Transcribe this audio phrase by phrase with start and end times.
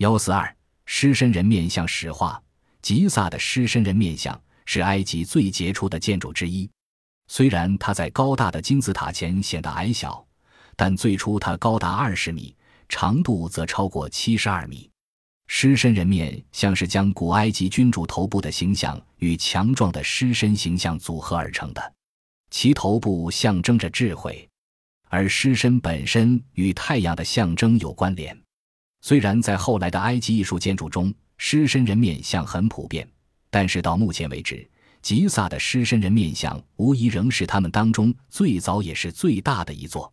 [0.00, 0.56] 幺四二
[0.86, 2.42] 狮身人面像石画，
[2.80, 6.66] 吉萨的狮身人面像是埃及最杰出的建筑之一。
[7.28, 10.26] 虽然它在高大的金字塔前显得矮小，
[10.74, 12.56] 但最初它高达二十米，
[12.88, 14.90] 长度则超过七十二米。
[15.48, 21.92] 狮身人面像是将古埃及君主头部的形象与强壮的狮身形象组合而成的，
[22.50, 24.48] 其头部象征着智慧，
[25.10, 28.39] 而狮身本身与太阳的象征有关联。
[29.00, 33.08] 虽然在后来的埃及艺术建筑中，狮身人面像很普遍，
[33.50, 34.68] 但是到目前为止。
[35.02, 40.12] 吉萨的狮身人面像无疑仍是他们当中最早也是最大的一座。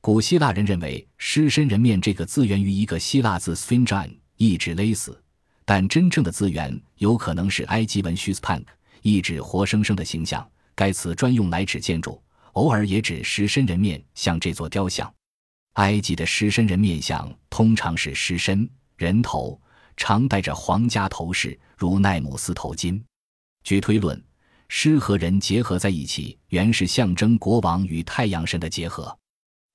[0.00, 5.20] 古希腊人认为“狮身人面”这个字源于一个希腊字 s p h i n g e 意指勒死，
[5.64, 8.64] 但真正的字源有可能是埃及文 “shuspank”，
[9.02, 10.48] 意指活生生的形象。
[10.76, 12.22] 该词专用来指建筑，
[12.52, 15.12] 偶尔也指狮身人面像这座雕像。
[15.80, 19.58] 埃及的狮身人面像通常是狮身人头，
[19.96, 23.02] 常戴着皇家头饰，如奈姆斯头巾。
[23.64, 24.22] 据推论，
[24.68, 29.16] 狮和人结合在一起，原是象征国王与太阳神的结合。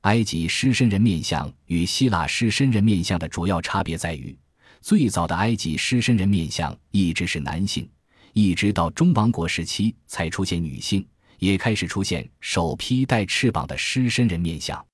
[0.02, 4.38] 埃及狮身人面像与希腊狮身人面像的主要差别在于，
[4.82, 7.90] 最早的埃及狮身人面像一直是男性，
[8.34, 11.04] 一直到中王国时期才出现女性，
[11.40, 14.86] 也开始出现首批带翅膀的狮身人面像。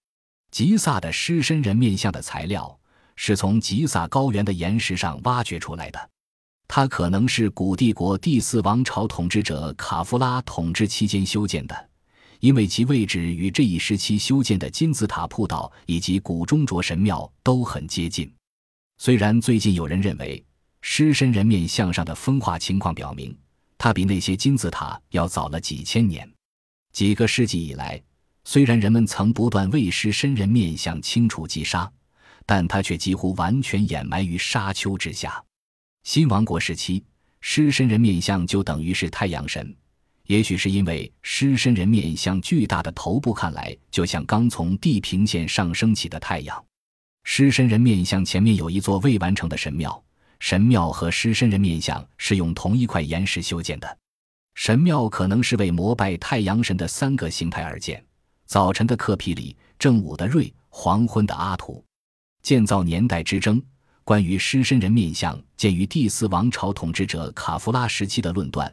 [0.52, 2.78] 吉萨的狮身人面像的材料
[3.16, 6.10] 是从吉萨高原的岩石上挖掘出来的。
[6.68, 11.90] 它可能是古帝国第四王朝统治者卡夫拉统治期间修建的，
[12.40, 18.32] 因为其位置与这一时期修建的金字塔铺道以及古中卓神庙都很接近。
[18.98, 20.44] 虽然最近有人认为
[20.82, 23.38] 狮身人面像上的风化情况表明，
[23.78, 26.30] 它比那些金字塔要早了几千年。
[26.94, 28.02] 几个世纪以来，
[28.44, 31.92] 虽然人们曾不断为狮身人面像清除击杀，
[32.45, 35.44] 但它却几乎完全掩埋于沙丘之下。
[36.03, 37.03] 新王国时期，
[37.39, 39.75] 狮身人面像就等于是太阳神。
[40.25, 46.66] 也许是因为狮身人面像巨大的头部看来就像刚从地平线上升起的太阳。
[47.23, 50.04] 狮身人面像前面有一座未完成的神庙，
[50.39, 53.98] 神庙和狮身人面像是用同一块岩石修建的。
[54.55, 58.04] 神庙可能是为膜拜太阳神的三个形态而建：
[58.52, 61.82] 早晨的克皮里，正午的瑞，黄昏的阿图。
[62.44, 63.64] 建造年代之争。
[64.04, 68.70] 关于狮身人面像鉴于第四王朝统治者卡夫拉时期的论断，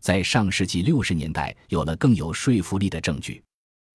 [0.00, 3.42] 在上世纪六十年代有了更有说服力的证据。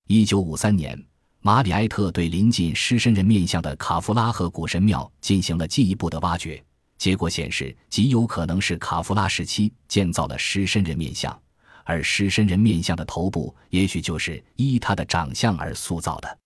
[0.07, 0.99] 一九五三年，
[1.41, 6.59] 马里埃特对临近狮身人面像的卡夫拉和古神庙进行了进一步的挖掘，
[6.97, 11.39] 结果显示极有可能是卡夫拉时期建造了狮身人面像，
[11.87, 16.37] 而狮身人面像的头部也许就是依他的长相而塑造的，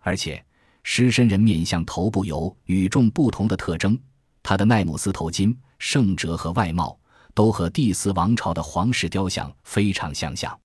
[0.00, 0.44] 而且。
[0.84, 3.96] 狮身人面像头部有与众不同的特征，
[4.42, 6.98] 他的奈姆斯头巾、圣哲和外貌
[7.34, 10.58] 都和第四王朝的皇室雕像非常相像。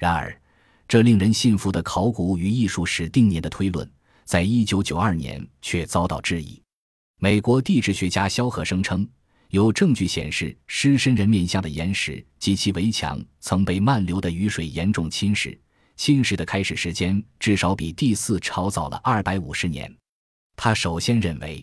[0.00, 0.36] 然而，
[0.88, 3.88] 这令人信服的考古与艺术史定年的推论，
[4.24, 6.60] 在一九九二年却遭到质疑。
[7.20, 9.08] 美国地质学家肖赫声称，
[9.52, 15.56] 有证据显示狮身人面像的岩石及其围墙曾被漫流的雨水严重侵蚀。
[15.94, 19.94] 侵蚀的开始时间至少比第四朝早了二百五十年。
[20.56, 21.62] 他首先认为，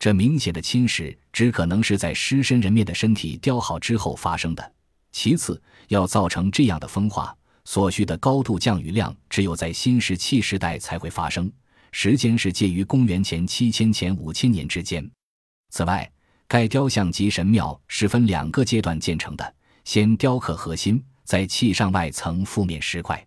[0.00, 4.72] 这明显的侵蚀只可能是在狮身人面的身体雕好之后发生的。
[5.12, 7.32] 其次，要造成这样的风化，
[7.64, 11.48] 所需的高度降雨量只有在新石器时代才会发生，
[11.92, 15.08] 时间是介于公元前七千前五千年之间。
[15.70, 16.10] 此外，
[16.52, 19.54] 该雕像及神庙是分两个阶段建成的：
[19.84, 23.26] 先雕刻核心，再砌上外层覆面石块。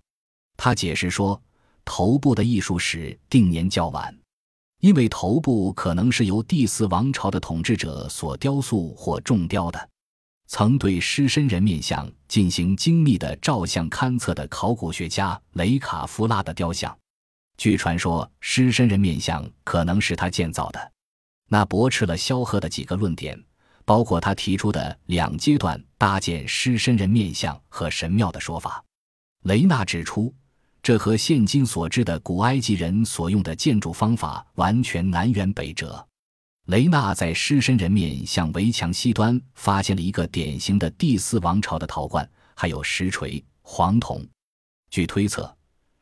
[0.56, 1.42] 他解释说，
[1.84, 4.16] 头部的艺术史定年较晚，
[4.80, 9.90] 因为头部可能是由第四王朝的统治者所雕塑或重雕的。
[10.46, 16.96] 曾对狮身人面像进行精密的照相勘测的考古学家雷卡夫拉的雕像，
[17.58, 20.92] 据传说狮身人面像可能是他建造的。
[21.48, 23.42] 那驳斥了萧何的几个论点，
[23.86, 28.84] 包括他提出的两阶段搭建狮身人面像和神庙的说法。
[29.44, 30.34] 雷纳指出。
[30.86, 36.08] 这和现今所知的古埃及人所用的建筑方法完全南辕北辙。
[36.68, 44.24] 雷纳在狮身人面像围墙西端发现了一个典型的第四王朝的陶罐，还有石锤、黄铜。
[44.92, 45.52] 据推测，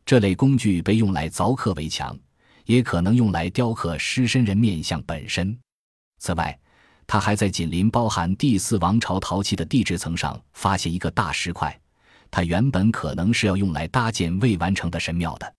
[0.05, 2.19] 这类工具被用来凿刻围墙，
[2.65, 5.57] 也可能用来雕刻狮身人面像本身。
[6.19, 6.57] 此外，
[7.05, 11.77] 他还在紧邻包含第四王朝陶器的地质层上发现一个大石块。
[12.31, 15.53] 它原本可能是要用来搭建未完成的神庙的。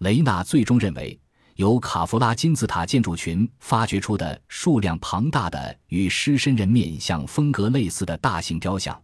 [0.00, 1.18] 雷纳最终认为，
[1.54, 9.00] 由卡夫拉金字塔建筑群发掘出的数量庞大的与狮身人面像风格类似的大型雕像，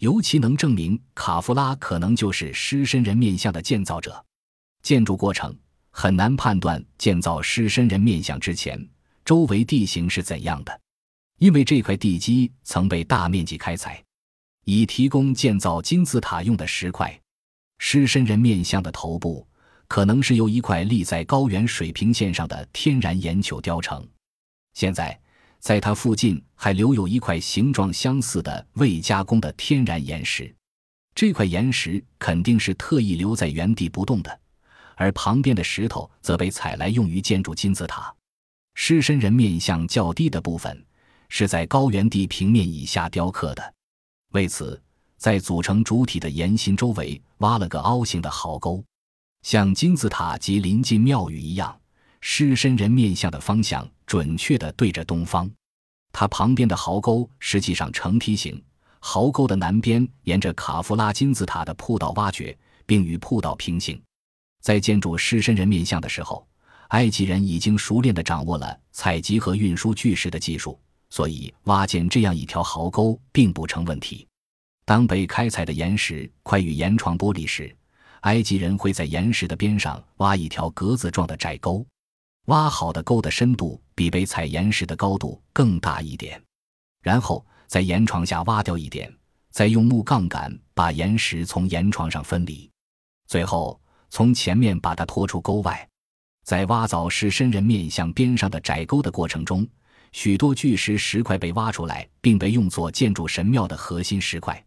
[0.00, 4.22] 尤其能证明卡夫拉可能就是狮身人面像的建造者。
[4.82, 5.56] 建筑过程
[6.00, 8.88] 很难判断建造狮身人面像之前
[9.24, 10.80] 周围地形是怎样的，
[11.40, 14.00] 因为这块地基曾被大面积开采，
[14.64, 17.20] 以提供建造金字塔用的石块。
[17.78, 19.44] 狮身人面像的头部。
[19.88, 24.06] 可能是由一块立在高原水平线上的天然岩球雕成。
[24.74, 25.18] 现在，
[25.58, 30.54] 在它附近还留有一块形状相似的未加工的天然岩石。
[31.14, 34.40] 这块岩石肯定是特意留在原地不动的，
[34.98, 38.12] 而旁边的石头则被采来用于建筑金字塔。
[38.74, 40.84] 狮身人面像较低的部分
[41.28, 43.74] 是在高原地平面以下雕刻的，
[44.32, 44.80] 为此，
[45.16, 48.84] 在组成主体的岩心周围挖了个凹形的壕沟。
[49.42, 51.80] 像金字塔及临近庙宇一样，
[52.20, 55.48] 狮身人面像的方向准确地对着东方。
[56.12, 58.60] 它旁边的壕沟实际上呈梯形，
[58.98, 64.00] 壕沟的南边沿着卡夫拉金字塔的铺道挖掘，并与铺道平行。
[64.60, 66.46] 在建筑狮身人面像的时候，
[66.88, 70.78] 埃及人已经熟练地掌握了采集和运输巨石的技术，
[71.10, 74.26] 所以挖建这样一条壕沟并不成问题。
[74.84, 77.74] 当被开采的岩石快与岩床剥离时，
[78.22, 81.86] 埃及人会在岩石的边上挖一条格子状的窄沟，
[82.46, 86.42] 挖好的沟的深度比被采岩石的高度更大一点，
[87.02, 89.14] 然后在岩床下挖掉一点，
[89.50, 92.70] 再用木杠杆把岩石从岩床上分离，
[93.26, 93.78] 最后
[94.10, 95.88] 从前面把它拖出沟外。
[96.44, 99.66] 在挖凿狮身人面像边上的窄沟的过程中，
[100.12, 104.64] 许多巨石石块被挖出来，并被用作建筑神庙的核心石块，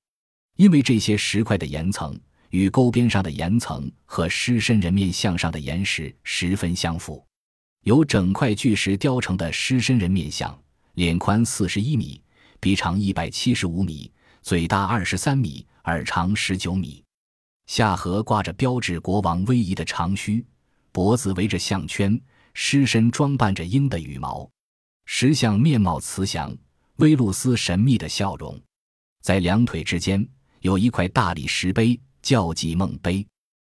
[0.58, 2.20] 因为这些石块的岩层。
[2.52, 7.26] 与沟边上的岩层和狮身人面像上的岩石十分相符。
[7.86, 10.54] 由整块巨石雕成的狮身人面像，
[10.96, 12.22] 脸宽四十一米，
[12.60, 14.12] 鼻长一百七十五米，
[14.42, 17.02] 嘴大二十三米，耳长十九米，
[17.72, 20.46] 下颌挂着标志国王威仪的长须，
[20.92, 22.20] 脖子围着项圈，
[22.54, 24.46] 狮身装扮着鹰的羽毛。
[25.06, 26.54] 石像面貌慈祥，
[26.98, 28.62] 威露斯神秘的笑容，
[29.22, 30.28] 在两腿之间
[30.60, 31.98] 有一块大理石碑。
[32.22, 33.26] 叫祭梦碑，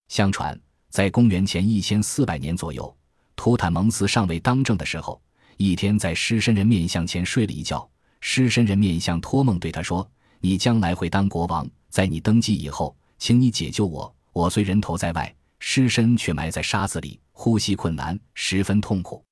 [0.09, 2.95] 相传在公元前一千四百年左右，
[3.37, 5.23] 图坦蒙斯尚未当政的时候，
[5.57, 7.89] 一天在狮身人面像前睡了一觉。
[8.21, 10.07] 狮身人面像托梦对他说
[10.43, 12.95] ：“你将来会当国王，在你登基以后，
[13.25, 14.15] 请你解救我。
[14.35, 19.25] 我虽人头在外，尸身却埋在沙子里，呼吸困难，十分痛苦。”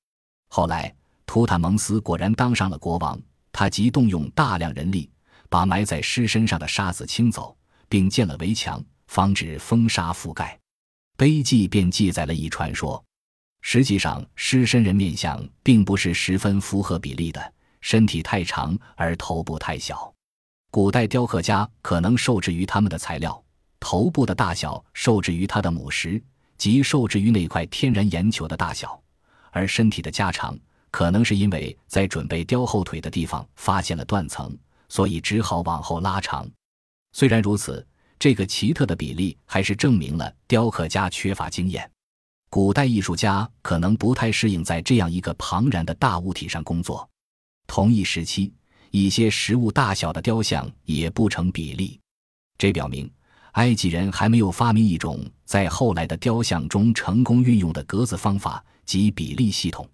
[0.49, 0.91] 后来，
[1.27, 5.11] 图坦蒙斯果然当上了国王，他即动用大量人力，
[5.47, 7.55] 把埋在尸身上的沙子清走，
[7.87, 8.83] 并建了围墙。
[9.05, 10.59] 防止风沙覆盖，
[11.15, 13.05] 碑记便记载了一传说。
[13.61, 20.11] 实际上，狮身人面像并不是十分符合比例的，身体太长而头部太小。
[20.71, 23.42] 古代雕刻家可能受制于他们的材料，
[23.83, 26.23] 头部的大小受制于它的母石，
[26.57, 28.87] 即受制于那块天然岩球的大小；
[29.51, 30.57] 而身体的加长，
[30.89, 34.57] 可能是因为在准备雕后腿的地方发现了断层，
[34.87, 36.49] 所以只好往后拉长。
[37.11, 37.85] 虽然如此。
[38.19, 41.91] 这个奇特的比例还是证明了雕刻家缺乏经验，
[42.49, 47.09] 古代艺术家可能不太适应在这样一个庞然的大物体上工作。
[47.67, 48.53] 同一时期，
[48.91, 51.99] 一些实物大小的雕像也不成比例，
[52.57, 53.11] 这表明
[53.53, 59.87] 埃及人还没有发明一种在后来的雕像中成功运用的格子方法及比例系统。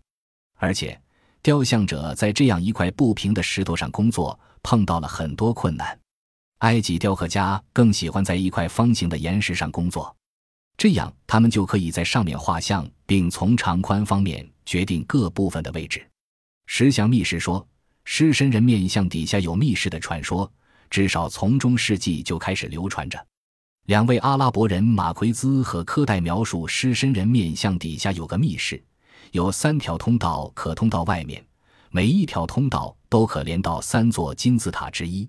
[0.57, 0.99] 而且，
[1.41, 5.97] 雕像者在这样一块不平的石头上工作，碰到了很多困难。
[6.59, 10.13] 埃及雕刻家更喜欢在一块方形的岩石上工作，
[10.77, 16.05] 这样他们就可以在上面画像，并从长宽方面决定各部分的位置。
[16.65, 17.65] 石像密室说，
[18.05, 20.49] 狮身人面像底下有密室的传说，
[20.89, 23.25] 至少从中世纪就开始流传着。
[23.89, 28.79] 两位阿拉伯人马奎兹和科代描述狮身人面像底下有个密室，
[29.31, 31.43] 有三条通道可通到外面，
[31.89, 35.27] 每一条通道都可连到三座金字塔之一。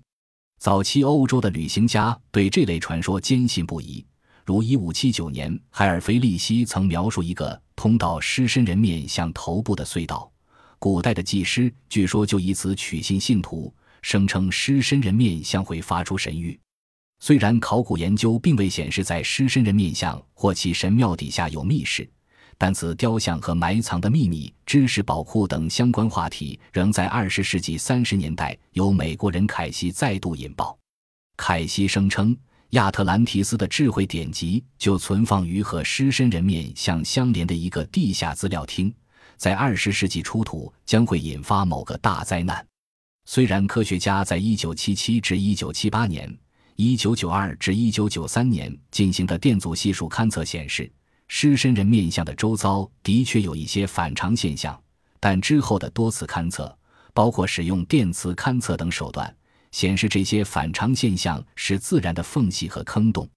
[0.59, 4.05] 早期欧洲的旅行家对这类传说坚信不疑，
[4.45, 10.31] 如1579年，海尔菲利希曾描述一个通到狮身人面像头部的隧道。
[10.77, 16.59] 古代的祭师据说就以此取信信徒，声称狮身人面像会发出神谕。
[17.21, 22.09] 虽然考古研究并未显示在狮身人面像或其神庙底下有密室。
[22.57, 30.77] 但此雕像和埋藏的秘密、知识宝库等相关话题，仍在二十世纪三十年代由美国人凯西再度引爆。
[31.37, 32.35] 凯西声称，
[32.71, 38.93] 亚特兰提斯的智慧典籍就存放于和狮身人面像相连的一个地下资料厅，
[39.37, 42.63] 在二十世纪出土将会引发某个大灾难。
[43.25, 46.37] 虽然科学家在1977至1978年、
[46.77, 50.91] 1992至1993年进行的电阻系数勘测显示，
[51.27, 54.77] 狮身人面像的周遭的确有一些反常现象，
[55.19, 56.75] 但之后的多次勘测，
[57.13, 59.33] 包括使用电磁勘测等手段，
[59.71, 63.29] 显示这些反常现象是自然的缝隙和坑洞。